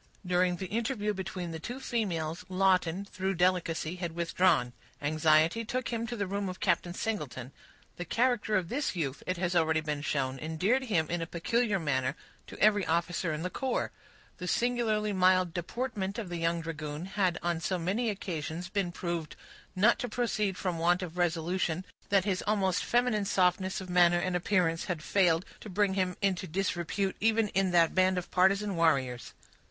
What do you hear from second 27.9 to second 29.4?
band of partisan warriors.